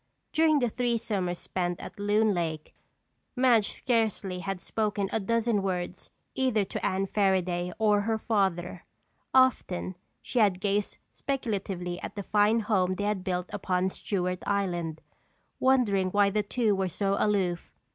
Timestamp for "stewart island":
13.91-15.01